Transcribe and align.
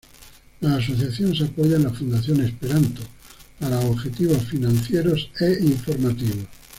La 0.61 0.77
asociación 0.77 1.35
se 1.35 1.43
apoya 1.43 1.75
en 1.75 1.83
la 1.83 1.91
Fundación 1.93 2.41
Esperanto, 2.43 3.03
para 3.59 3.79
objetivos 3.81 4.43
financieros 4.45 5.29
e 5.39 5.59
informativos. 5.63 6.47